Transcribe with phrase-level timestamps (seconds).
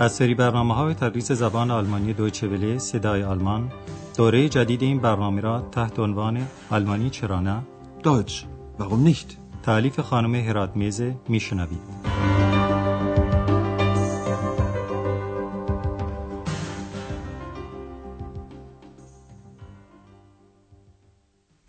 [0.00, 3.72] از سری برنامه های تدریس زبان آلمانی دویچه وله صدای آلمان
[4.16, 7.62] دوره جدید این برنامه را تحت عنوان آلمانی چرا نه
[8.02, 8.44] Deutsch.
[8.78, 9.36] Warum nicht?
[9.62, 11.80] تعلیف خانم هرات میزه میشنوید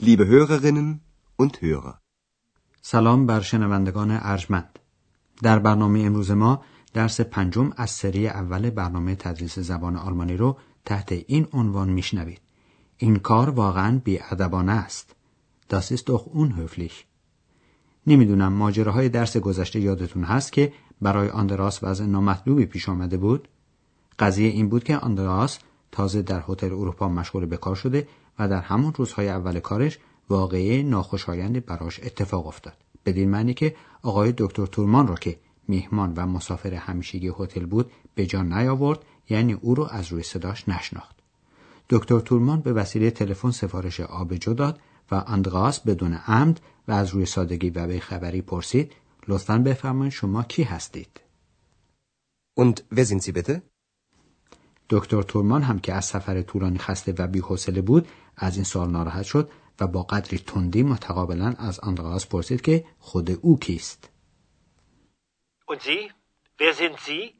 [0.02, 1.00] Liebe Hörerinnen
[1.41, 1.98] und Hörer.
[2.82, 4.80] سلام بر شنوندگان ارجمند
[5.44, 6.62] در برنامه امروز ما
[6.94, 12.41] درس پنجم از سری اول برنامه تدریس زبان آلمانی رو تحت این عنوان میشنوید.
[12.98, 15.16] این کار واقعا بیادبانه است.
[15.70, 16.94] Das ist doch unhöflich.
[18.08, 23.48] نمی‌دونم ماجراهای درس گذشته یادتون هست که برای آندراس وضع نامطلوبی پیش آمده بود؟
[24.20, 25.59] قضیه این بود که آندراس
[25.92, 28.08] تازه در هتل اروپا مشغول به کار شده
[28.39, 32.73] و در همون روزهای اول کارش واقعه ناخوشایندی براش اتفاق افتاد.
[33.05, 38.26] بدین معنی که آقای دکتر تورمان را که میهمان و مسافر همیشگی هتل بود به
[38.26, 41.16] جان نیاورد یعنی او رو از روی صداش نشناخت.
[41.90, 44.80] دکتر تورمان به وسیله تلفن سفارش آبجو داد
[45.12, 48.92] و آندراس بدون عمد و از روی سادگی و به خبری پرسید
[49.28, 51.22] لطفا بفرمایید شما کی هستید؟
[52.59, 53.62] Und wer sind Sie bitte?
[54.90, 59.23] دکتر تورمان هم که از سفر طولانی خسته و بی‌حوصله بود از این سوال ناراحت
[59.23, 64.09] شد و با قدری تندی متقابلا از آندراس پرسید که خود او کیست.
[65.72, 66.02] Und Sie?
[66.58, 67.33] Wer sind Sie?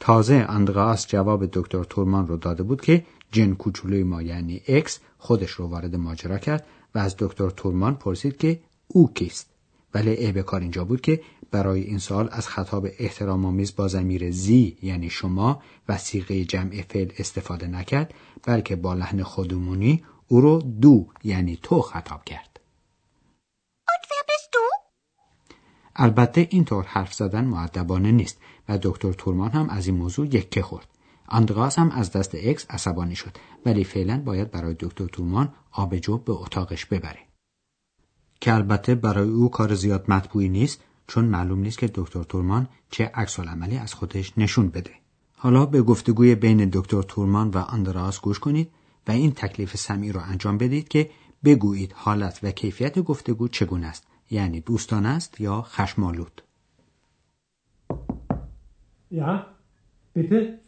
[0.00, 5.50] تازه آندراس جواب دکتر تورمان رو داده بود که جن کوچولوی ما یعنی اکس خودش
[5.50, 9.50] رو وارد ماجرا کرد و از دکتر تورمان پرسید که او کیست
[9.94, 14.30] ولی عیب کار اینجا بود که برای این سال از خطاب احترام آمیز با ضمیر
[14.30, 20.62] زی یعنی شما و سیغه جمع فعل استفاده نکرد بلکه با لحن خودمونی او رو
[20.62, 22.60] دو یعنی تو خطاب کرد
[23.92, 24.64] Und wer bist du?
[26.02, 30.88] البته اینطور حرف زدن معدبانه نیست و دکتر تورمان هم از این موضوع یکه خورد.
[31.28, 36.32] آندراس هم از دست اکس عصبانی شد ولی فعلا باید برای دکتر تورمان آبجو به
[36.32, 37.18] اتاقش ببره.
[38.40, 43.10] که البته برای او کار زیاد مطبوعی نیست چون معلوم نیست که دکتر تورمان چه
[43.14, 44.90] عکس عملی از خودش نشون بده.
[45.36, 48.70] حالا به گفتگوی بین دکتر تورمان و آندراس گوش کنید
[49.08, 51.10] و این تکلیف سمی رو انجام بدید که
[51.44, 54.09] بگویید حالت و کیفیت گفتگو چگونه است.
[54.29, 56.41] یعنی دوستانه است یا خشمالود
[59.11, 59.45] Ja,
[60.13, 60.59] bitte?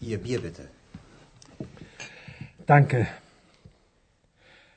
[0.00, 0.64] Ihr Bier bitte.
[2.66, 3.06] Danke.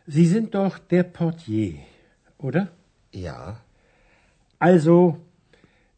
[0.05, 1.79] Sie sind doch der Portier,
[2.37, 2.63] oder?
[3.11, 3.61] Ja.
[4.59, 5.17] Also,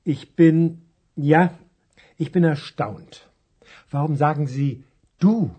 [0.03, 0.81] ich bin,
[1.16, 1.41] ja,
[2.17, 3.28] ich bin erstaunt.
[3.89, 4.84] Warum sagen Sie
[5.19, 5.53] du?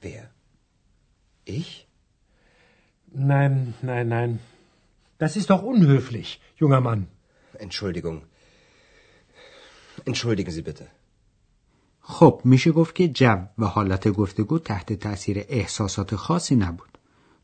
[0.00, 0.30] Wer?
[1.44, 1.83] Ich?
[3.15, 4.39] Nein, nein, nein.
[5.17, 7.07] Das ist doch unhöflich, junger Mann.
[7.65, 8.21] Entschuldigung.
[10.05, 10.87] Entschuldigen Sie bitte.
[12.07, 16.97] خب میشه گفت که جو و حالت گفتگو تحت تاثیر احساسات خاصی نبود.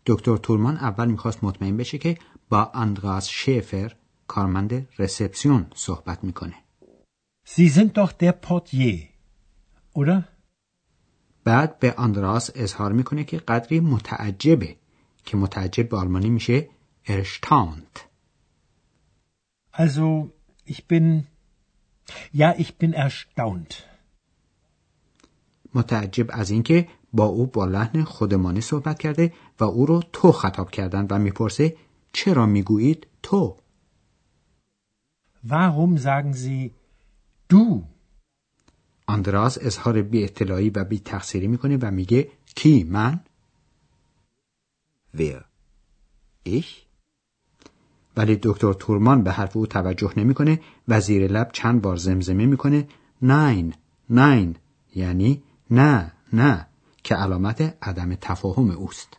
[0.06, 2.18] دکتر تورمان اول می‌خواست مطمئن بشه که
[2.50, 3.96] با اندراس شیفر
[4.28, 6.56] کارمند رسپسیون صحبت می‌کنه.
[7.46, 9.00] Sie sind doch der Portier,
[9.96, 10.24] oder?
[11.44, 14.76] بعد به آندراس اظهار می‌کنه که قدری متعجبه
[15.26, 16.70] که متعجب به آلمانی میشه
[17.08, 18.00] erstaunt.
[19.74, 20.30] Also,
[20.66, 21.28] ich bin,
[22.34, 23.84] ja, ich bin erstaunt.
[25.74, 30.72] متعجب از اینکه با او با لحن خودمانی صحبت کرده و او رو تو خطاب
[30.72, 31.76] کردن و می‌پرسه
[32.14, 33.58] چرا می‌گویید تو
[35.48, 36.72] Warum sagen Sie
[37.53, 37.84] du?
[39.08, 43.20] آندراس اظهار بی اطلاعی و بی تقصیری می‌کنه و میگه کی من
[45.17, 45.44] Wer?
[46.45, 46.88] Ich?
[48.17, 52.88] ولی دکتر تورمان به حرف او توجه نمی‌کنه و زیر لب چند بار زمزمه می‌کنه
[53.22, 53.73] ناین
[54.09, 54.55] ناین
[54.95, 56.67] یعنی نه نه
[57.03, 59.17] که علامت عدم تفاهم اوست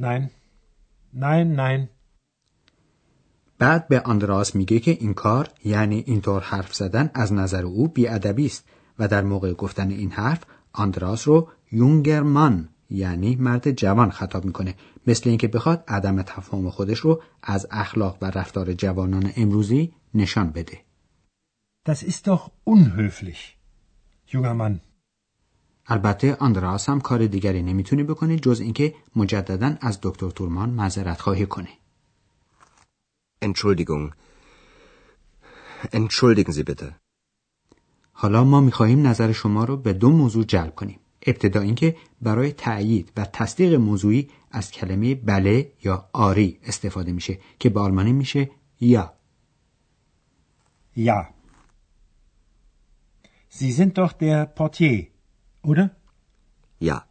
[0.00, 0.22] Nein,
[1.14, 1.88] nein, nein.
[3.58, 8.46] بعد به آندراس میگه که این کار یعنی اینطور حرف زدن از نظر او بیادبی
[8.46, 8.64] است
[8.98, 14.74] و در موقع گفتن این حرف آندراس رو یونگرمان یعنی مرد جوان خطاب می‌کنه
[15.06, 20.78] مثل اینکه بخواد عدم تفاهم خودش رو از اخلاق و رفتار جوانان امروزی نشان بده
[21.88, 23.58] Das ist doch unhöflich,
[24.32, 24.80] junger Mann.
[25.86, 31.46] البته آندراس هم کار دیگری نمی‌تونه بکنه جز اینکه مجددا از دکتر تورمان معذرت خواهی
[31.46, 31.68] کنه
[33.44, 34.12] Entschuldigung.
[35.92, 36.92] Entschuldigen Sie bitte.
[38.12, 43.12] حالا ما می‌خواهیم نظر شما رو به دو موضوع جلب کنیم ابتدا اینکه برای تأیید
[43.16, 48.50] و تصدیق موضوعی از کلمه بله یا آری استفاده میشه که به آلمانی میشه
[48.80, 49.14] یا
[50.96, 51.34] Ja.
[53.48, 55.06] Sie sind doch der Portier,
[55.62, 55.90] oder?
[56.80, 57.02] Ja.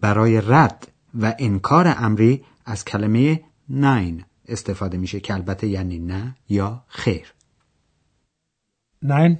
[0.00, 6.84] برای رد و انکار امری از کلمه نین استفاده میشه که البته یعنی نه یا
[6.86, 7.34] خیر
[9.02, 9.38] Nein.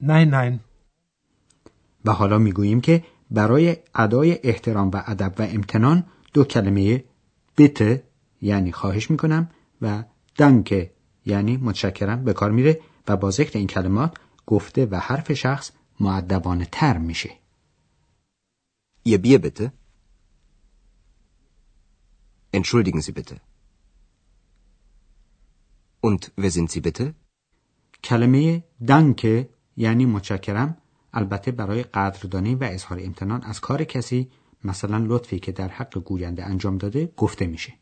[0.00, 0.71] Nein, nein.
[2.04, 6.04] و حالا می‌گوییم که برای ادای احترام و ادب و امتنان
[6.34, 7.04] دو کلمه
[7.56, 8.02] بیته
[8.42, 9.50] یعنی خواهش می‌کنم
[9.82, 10.04] و
[10.36, 10.90] دنکه
[11.26, 14.16] یعنی متشکرم به کار میره و با ذکر این کلمات
[14.46, 15.70] گفته و حرف شخص
[16.00, 17.30] معدبانه تر میشه
[19.04, 19.72] Ihr Bier bitte.
[22.52, 23.36] Entschuldigen Sie bitte.
[26.00, 27.14] Und wer sind Sie bitte?
[28.04, 30.76] کلمه دنکه یعنی متشکرم
[31.12, 34.30] البته برای قدردانی و اظهار امتنان از کار کسی
[34.64, 37.72] مثلا لطفی که در حق گوینده انجام داده گفته میشه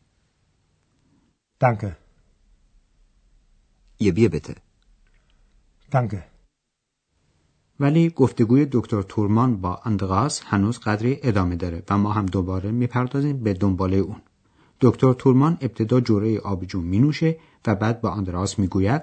[1.61, 1.91] Danke.
[3.99, 4.55] Ihr Bier bitte.
[5.93, 6.23] Danke.
[7.81, 13.43] ولی گفتگوی دکتر تورمان با اندراس هنوز قدری ادامه داره و ما هم دوباره می‌پردازیم
[13.43, 14.23] به دنباله اون
[14.81, 19.03] دکتر تورمان ابتدا جوره آبجو می نوشه و بعد با اندراس می‌گوید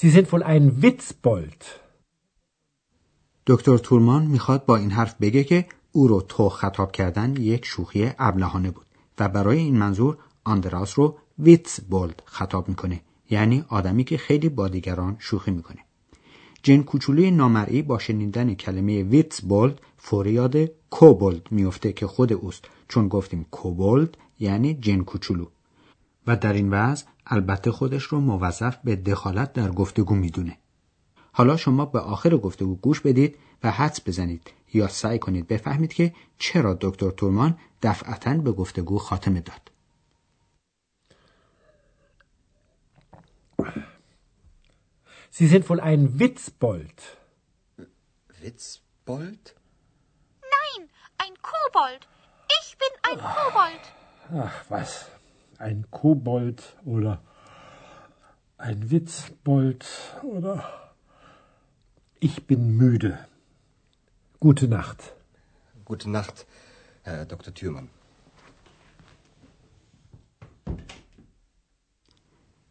[0.00, 1.62] Sie sind wohl ein Witzbold.
[3.46, 8.10] دکتر تورمان می‌خواد با این حرف بگه که او رو تو خطاب کردن یک شوخی
[8.18, 8.86] ابلهانه بود
[9.18, 13.00] و برای این منظور آندراس رو ویتس بولد خطاب می‌کنه
[13.30, 15.84] یعنی آدمی که خیلی با دیگران شوخی می‌کنه
[16.62, 20.56] جن کوچولوی نامرئی با شنیدن کلمه ویتس بولد فوری یاد
[20.90, 25.46] کوبولد میفته که خود اوست چون گفتیم کوبولد یعنی جن کوچولو
[26.28, 30.58] و در این وضع البته خودش رو موظف به دخالت در گفتگو می‌دونه
[31.32, 36.14] حالا شما به آخر گفتگو گوش بدید و حدس بزنید یا سعی کنید بفهمید که
[36.38, 39.70] چرا دکتر تورمان دفعتا به گفتگو خاتمه داد.
[45.30, 46.98] Sie sind wohl ein Witzbold.
[48.42, 49.44] Witzbold?
[50.56, 50.80] Nein,
[51.24, 52.02] ein Kobold.
[52.58, 53.84] Ich bin ein Kobold.
[54.46, 54.92] Ach, was?
[55.58, 57.12] Ein Kobold oder
[58.56, 59.84] ein Witzbold
[60.22, 60.56] oder...
[62.20, 63.12] Ich bin müde.
[64.40, 65.00] Gute Nacht.
[65.84, 66.46] Gute Nacht,
[67.02, 67.54] Herr Dr.
[67.54, 67.88] Thürmann.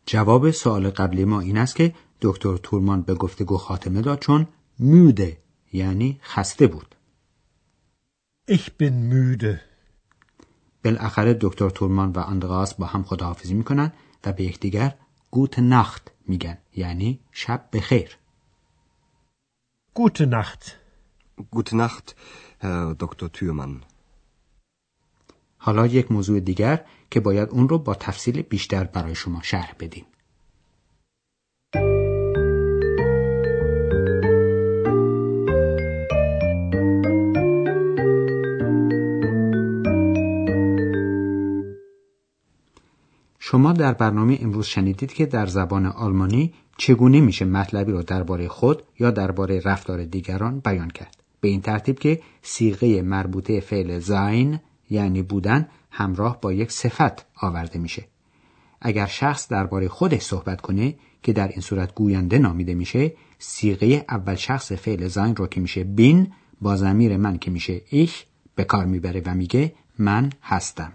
[0.06, 4.48] جواب سوال قبلی ما این است که دکتر تورمان به گفتگو خاتمه داد چون
[4.80, 5.38] موده
[5.74, 6.96] یعنی خسته بود.
[8.50, 9.60] Ich bin müde.
[10.84, 13.94] بالاخره دکتر تورمان و اندراس با هم خداحافظی می‌کنن
[14.26, 14.96] و به یکدیگر
[15.32, 18.18] گوت نخت میگن یعنی شب بخیر.
[20.36, 20.78] Nacht.
[21.52, 22.16] Gute Nacht,
[22.64, 23.30] Herr Dr.
[23.36, 23.84] Thürmann.
[25.58, 30.06] حالا یک موضوع دیگر که باید اون رو با تفصیل بیشتر برای شما شرح بدیم.
[43.58, 48.84] شما در برنامه امروز شنیدید که در زبان آلمانی چگونه میشه مطلبی رو درباره خود
[49.00, 51.18] یا درباره رفتار دیگران بیان کرد.
[51.42, 54.60] به این ترتیب که سیغه مربوطه فعل زاین
[54.90, 58.06] یعنی بودن همراه با یک صفت آورده میشه.
[58.82, 64.36] اگر شخص درباره خودش صحبت کنه که در این صورت گوینده نامیده میشه سیغه اول
[64.36, 68.86] شخص فعل زاین رو که میشه بین با ضمیر من که میشه ایش به کار
[68.86, 70.94] می‌بره و میگه من هستم.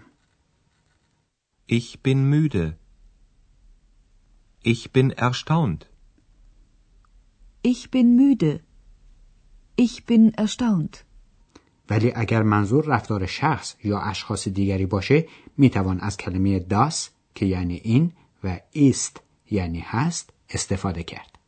[1.78, 2.66] Ich bin müde.
[4.72, 5.82] Ich bin erstaunt.
[7.62, 8.60] Ich bin müde.
[9.84, 11.04] Ich bin erstaunt.
[11.90, 17.74] ولی اگر منظور رفتار شخص یا اشخاص دیگری باشه می‌توان از کلمه داس که یعنی
[17.74, 18.12] این
[18.44, 21.38] و ایست یعنی هست استفاده کرد.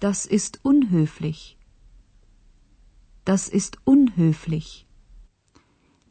[0.00, 1.56] Das ist unhöflich.
[3.26, 4.89] Das ist unhöflich.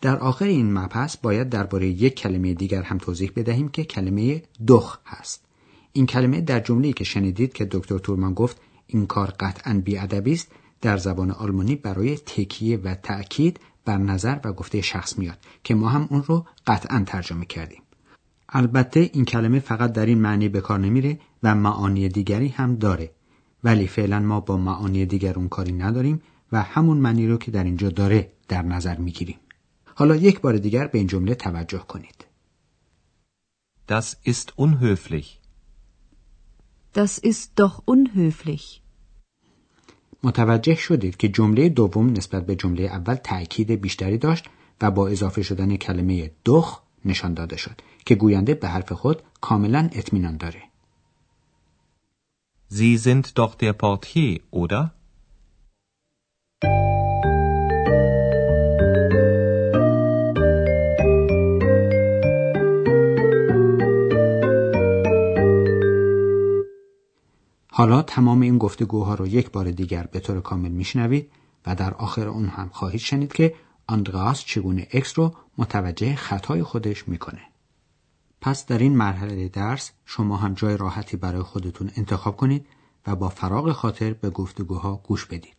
[0.01, 4.99] در آخر این مبحث باید درباره یک کلمه دیگر هم توضیح بدهیم که کلمه دخ
[5.05, 5.45] هست.
[5.93, 10.51] این کلمه در جمله‌ای که شنیدید که دکتر تورمان گفت این کار قطعا بیادبی است
[10.81, 15.89] در زبان آلمانی برای تکیه و تأکید بر نظر و گفته شخص میاد که ما
[15.89, 17.81] هم اون رو قطعا ترجمه کردیم.
[18.49, 23.11] البته این کلمه فقط در این معنی به کار نمیره و معانی دیگری هم داره
[23.63, 27.63] ولی فعلا ما با معانی دیگر اون کاری نداریم و همون معنی رو که در
[27.63, 29.37] اینجا داره در نظر می‌گیریم.
[29.99, 32.25] حالا یک بار دیگر به این جمله توجه کنید.
[33.87, 35.39] Das ist unhöflich.
[36.93, 38.81] Das ist doch unhöflich.
[40.23, 44.45] متوجه شدید که جمله دوم نسبت به جمله اول تأکید بیشتری داشت
[44.81, 49.89] و با اضافه شدن کلمه دخ نشان داده شد که گوینده به حرف خود کاملا
[49.93, 50.63] اطمینان داره.
[52.71, 54.98] Sie sind doch der Portier, oder?
[67.79, 71.31] حالا تمام این گفتگوها رو یک بار دیگر به طور کامل میشنوید
[71.65, 73.55] و در آخر اون هم خواهید شنید که
[73.87, 77.41] آندراس چگونه اکس رو متوجه خطای خودش می‌کنه.
[78.41, 82.65] پس در این مرحله درس شما هم جای راحتی برای خودتون انتخاب کنید
[83.07, 85.58] و با فراغ خاطر به گفتگوها گوش بدید.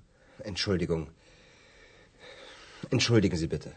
[0.45, 1.07] Entschuldigung.
[2.89, 3.75] Entschuldigen Sie bitte.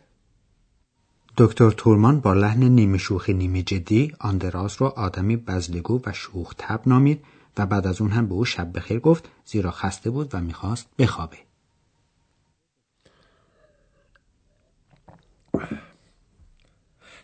[1.36, 6.80] دکتر تورمان با لحن نیمه شوخی نیمه جدی آندراس رو آدمی بزلگو و شوخ تب
[6.86, 7.24] نامید
[7.56, 10.86] و بعد از اون هم به او شب بخیر گفت زیرا خسته بود و می‌خواست
[10.98, 11.38] بخوابه.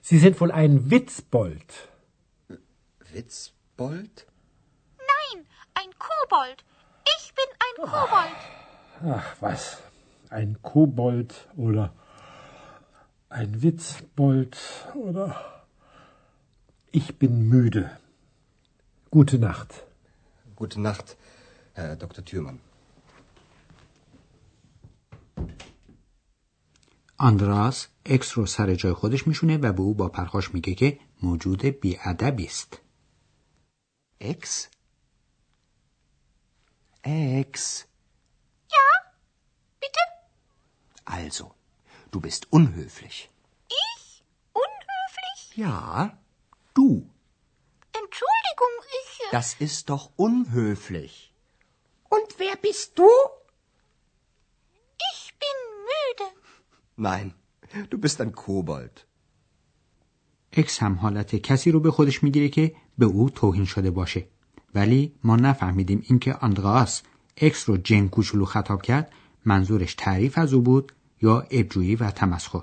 [0.02, 1.70] Sie sind wohl ein Witzbold.
[3.12, 4.16] Witzbold?
[5.12, 5.38] Nein,
[5.80, 6.58] ein Kobold.
[7.16, 8.40] Ich bin ein Kobold.
[9.02, 9.78] Ach, was?
[10.28, 11.92] Ein Kobold oder
[13.28, 14.56] ein Witzbold
[14.94, 15.64] oder.
[16.92, 17.90] Ich bin müde.
[19.10, 19.84] Gute Nacht.
[20.56, 21.16] Gute Nacht,
[21.74, 22.24] Herr Dr.
[22.24, 22.60] Thürmann.
[27.22, 31.64] آندراس اکس رو سر جای خودش میشونه و به او با پرخاش میگه که موجود
[31.64, 32.80] بیادبی است.
[34.20, 34.68] Ex?
[37.04, 37.86] Ex.
[38.74, 38.86] Ja,
[39.80, 40.04] bitte?
[41.18, 41.44] Also,
[42.12, 43.16] du bist unhöflich.
[43.84, 44.04] Ich?
[44.64, 45.40] Unhöflich?
[45.64, 46.18] Ja,
[46.76, 46.88] du.
[48.00, 49.10] Entschuldigung, ich.
[49.26, 51.12] äh, Das ist doch unhöflich.
[52.16, 53.10] Und wer bist du?
[55.10, 55.58] Ich bin
[55.90, 56.26] müde.
[57.08, 57.26] Nein,
[57.90, 59.06] du bist ein Kobold.
[60.52, 64.28] اکس هم حالت کسی رو به خودش می‌گیره که به او توهین شده باشه.
[64.74, 67.02] ولی ما نفهمیدیم اینکه آندراس
[67.36, 69.12] اکس رو جن کوچولو خطاب کرد
[69.44, 72.62] منظورش تعریف از او بود یا عیب‌جویی و تمسخر.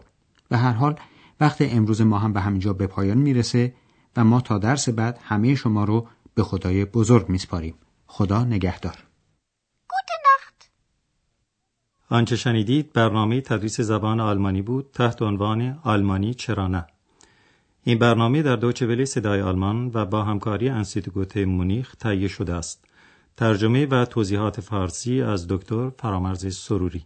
[0.50, 0.96] به هر حال
[1.40, 3.74] وقت امروز ما هم به همینجا به پایان می‌رسه
[4.18, 7.76] و ما تا درس بعد همه شما رو به خدای بزرگ میسپاریم.
[8.08, 9.08] خدا نگهدار.
[12.10, 16.88] آنچه شنیدید برنامه تدریس زبان آلمانی بود تحت عنوان آلمانی چرا نه
[17.84, 22.86] این برنامه در دوچه ولی صدای آلمان و با همکاری انستیتوت مونیخ تهیه شده است
[23.38, 27.06] ترجمه و توضیحات فارسی از دکتر فرامرز سروری